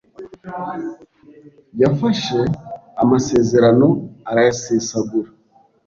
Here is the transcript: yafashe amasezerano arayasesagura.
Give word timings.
yafashe 1.81 2.39
amasezerano 3.01 3.87
arayasesagura. 4.29 5.29